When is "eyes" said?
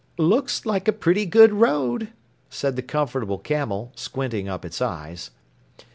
4.81-5.29